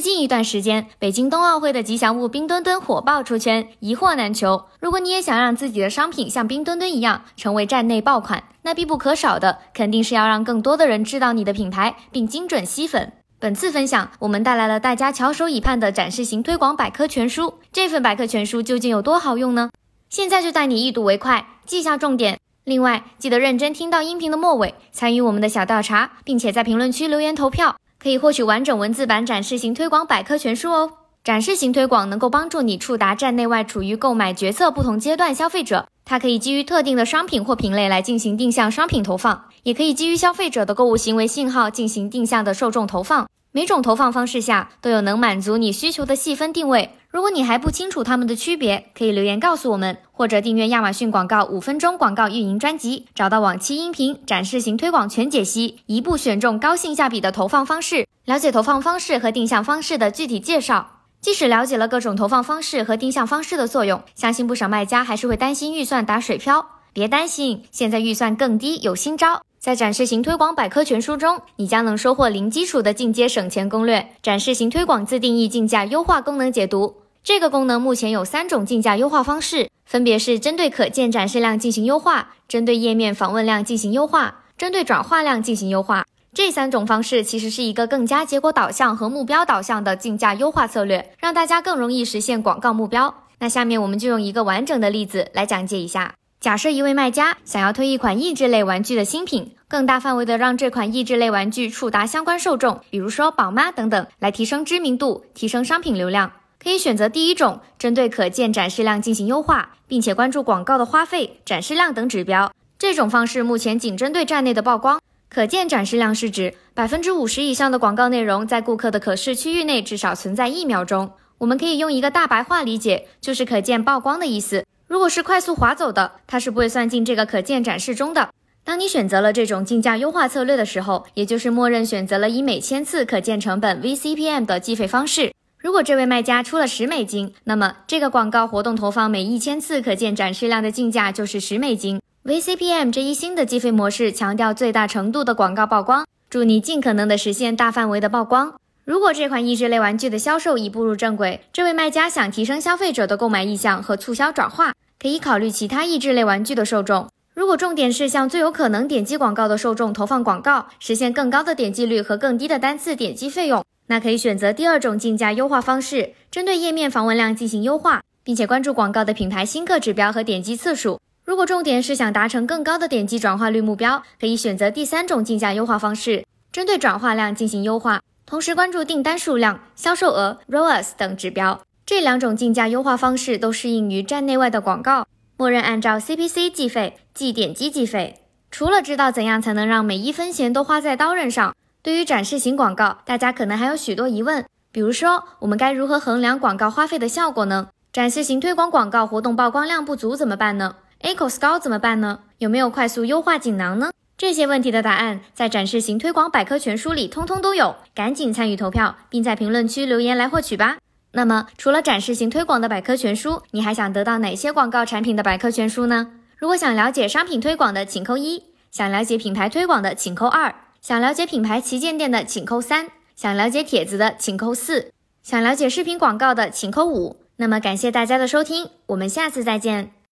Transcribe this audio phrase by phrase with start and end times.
[0.00, 4.66] 近一段时间，北京冬奥会的吉祥物冰墩墩火爆出圈，一货难求。
[4.80, 13.12] 如果你也想让自己的商品像冰墩墩一样成为站内爆款，那必不可少的肯定是要让更多的人知道你的品牌，并精准吸粉。
[13.38, 17.54] 本次分享，我们带来了大家翘首以盼的展示型推广百科全书。
[17.72, 19.70] 这份百科全书究竟有多好用呢？
[20.08, 22.38] 现在就带你一睹为快，记下重点。
[22.64, 27.76] 另外，记得认真听到音频的末尾，参与我们的小调查，并且在评论区留言投票。
[28.02, 30.90] 可以获取完整文字版展示型推广百科全书哦。
[31.22, 35.86] 展示型推广能够帮助你触达站内外处于购买决策不同阶段消费者。
[36.10, 43.28] 它可以基于特定的商品或品类来进行定向商品投放，也可以基于消费者的购物行为信号进行定向的受众投放。
[43.52, 46.90] 每种投放方式下都有能满足你需求的细分定位。
[47.10, 60.99] 如果你还不清楚它们的区别，可以留言告诉我们，或者订阅亚马逊广告五分钟广告运营专辑，找到往期音频展示型推广全解析，一步选中高性价比的投放方式，了解投放方式和定向方式的具体介绍。
[61.20, 66.64] 即使了解了各种投放方式和定向方式的作用，相信不少卖家还是会担心预算打水漂。
[66.92, 69.42] 别担心，现在预算更低，有新招。
[69.58, 74.08] 在展示型推广百科全书中，你将能收获零基础的进阶省钱攻略。
[74.22, 86.06] 展示型推广自定义竞价优化功能解读，这个功能目前有三种竞价优化方式，分别是针对可见展示量进行优化，针对页面访问量进行优化，针对转化量进行优化。
[86.42, 93.14] 这三种方式其实是一个更加结果导向和目标导向的竞价优化策略，让大家更容易实现广告目标。
[93.40, 96.14] 那下面我们就用一个完整的例子来讲解一下。
[96.40, 112.50] 假设一位卖家想要推一款益智类玩具的新品，更大范围的让这款益智类玩具触达相关受众，比如说宝妈等等，来提升知名度、提升商品流量，可以选择第一种，针对可见展示量进行优化，并且关注广告的花费、展示量等指标。
[112.78, 114.98] 这种方式目前仅针对站内的曝光。
[115.32, 121.12] 可见展示量是指百分之五十以上的广告内容在顾客的可视区域内至少存在一秒钟。
[121.38, 124.66] 我们可以用一个大白话理解，就是可见曝光的意思。
[124.88, 128.30] 如果是快速划走的，它是不会算进这个可见展示中的。
[128.64, 135.32] 当你选择了这种竞价优化策略的时候，也就是默认选择了以每千次可见成本 VCPM 的计费方式。
[135.58, 142.00] 如果这位卖家出了十美金，那么这个广告活动投放每一千次可见展示量的竞价就是十美金。
[142.22, 148.54] VCPM 这一新的计费模式强调最大程度的广告曝光，助你尽可能的实现大范围的曝光。
[148.84, 157.08] 如果这款益智类玩具的销售已步入正轨，这位卖家想提升消费者的购买意向和促销转化，可以考虑其他益智类玩具的受众。
[157.32, 171.00] 如果重点是向最有可能点击广告的受众投放广告，实现更高的点击率和更低的单次点击费用，那可以选择第二种竞价优化方式，针对页面访问量进行优化，并且关注广告的品牌新客指标和点击次数。
[171.30, 178.00] 如果重点是想达成更高的点击转化率目标，可以选择第三种竞价优化方式，针对转化量进行优化。
[178.26, 188.22] 同时关注订单数量、销售额、ROAS 等指标，这两种竞价优化方式都适应于站内外的广告，默认按照 CPC 计费，即点击计费。
[188.50, 197.68] 除了知道怎样才能让每一分钱都花在刀刃上，对于展示型广告，大家可能还有许多疑问，比如说我们该如何衡量广告花费的效果呢？
[197.92, 202.20] 展示型推广广告活动曝光量不足怎么办呢？ACOS 高怎么办呢？
[202.38, 203.90] 有没有快速优化锦囊呢？
[204.16, 210.76] 这些问题的答案在展示型推广百科全书里通通都有，赶紧参与投票，并在评论区留言来获取吧。
[211.12, 216.12] 那么，除了展示型推广的百科全书，你还想得到哪些广告产品的百科全书呢？
[216.36, 222.86] 如果想了解商品推广的，请扣一；想了解品牌推广的，请扣二；想了解品牌旗舰店的，请扣三；
[223.16, 224.90] 想了解帖子的，请扣四；
[225.22, 227.16] 想了解视频广告的，请扣五。
[227.36, 229.99] 那么，感谢大家的收听，我们下次再见。